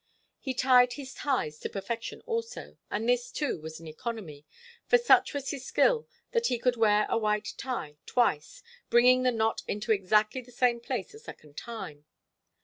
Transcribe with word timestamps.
He 0.39 0.55
tied 0.55 0.93
his 0.93 1.13
ties 1.13 1.59
to 1.59 1.69
perfection 1.69 2.21
also, 2.25 2.79
and 2.89 3.07
this, 3.07 3.31
too, 3.31 3.59
was 3.59 3.79
an 3.79 3.85
economy, 3.85 4.47
for 4.87 4.97
such 4.97 5.31
was 5.35 5.51
his 5.51 5.63
skill 5.63 6.07
that 6.31 6.47
he 6.47 6.57
could 6.57 6.75
wear 6.75 7.05
a 7.07 7.19
white 7.19 7.53
tie 7.55 7.97
twice, 8.07 8.63
bringing 8.89 9.21
the 9.21 9.31
knot 9.31 9.61
into 9.67 9.91
exactly 9.91 10.41
the 10.41 10.51
same 10.51 10.79
place 10.79 11.13
a 11.13 11.19
second 11.19 11.55
time. 11.55 12.05